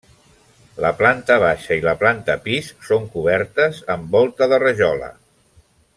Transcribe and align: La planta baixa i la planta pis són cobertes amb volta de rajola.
La 0.85 0.89
planta 1.01 1.35
baixa 1.43 1.77
i 1.81 1.83
la 1.87 1.93
planta 2.03 2.37
pis 2.47 2.71
són 2.89 3.07
cobertes 3.17 3.83
amb 3.97 4.17
volta 4.19 4.49
de 4.55 4.61
rajola. 4.65 5.13